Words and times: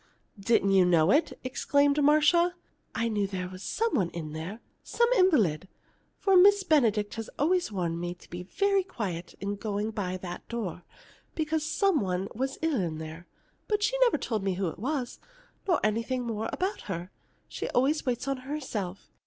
Didn't 0.39 0.71
you 0.71 0.83
know 0.83 1.11
it?" 1.11 1.37
exclaimed 1.43 2.03
Marcia. 2.03 2.55
"I 2.95 3.07
knew 3.07 3.27
there 3.27 3.47
was 3.49 3.61
some 3.61 3.93
one 3.93 4.09
in 4.09 4.33
there 4.33 4.59
some 4.81 5.07
invalid. 5.15 5.67
For 6.17 6.35
Miss 6.35 6.63
Benedict 6.63 7.13
has 7.13 7.29
always 7.37 7.71
warned 7.71 8.01
me 8.01 8.15
to 8.15 8.27
be 8.27 8.41
very 8.41 8.83
quiet 8.83 9.35
in 9.39 9.57
going 9.57 9.91
by 9.91 10.17
that 10.17 10.47
door, 10.49 10.81
because 11.35 11.63
some 11.63 12.01
one 12.01 12.29
was 12.33 12.57
ill 12.63 12.81
in 12.81 12.97
there. 12.97 13.27
But 13.67 13.83
she 13.83 13.95
never 13.99 14.17
told 14.17 14.43
me 14.43 14.55
who 14.55 14.69
it 14.69 14.79
was, 14.79 15.19
nor 15.67 15.79
anything 15.83 16.23
more 16.23 16.49
about 16.51 16.81
her. 16.89 17.11
She 17.47 17.69
always 17.69 18.03
waits 18.03 18.27
on 18.27 18.37
her 18.37 18.55
herself. 18.55 19.11